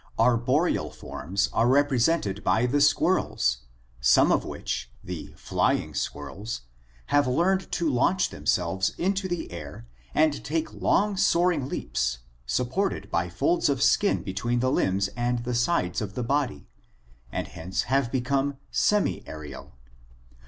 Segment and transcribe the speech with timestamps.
[0.17, 3.59] Arboreal forms are represented by the squirrels,
[3.99, 6.61] some of which— the flying squirrels—
[7.13, 9.85] have learned to launch themselves into the air
[10.15, 12.17] and take long soaring leaps,
[12.47, 16.65] supported by folds of skin between the limbs and the sides of the body,
[17.31, 19.73] and hence have become semi aerial.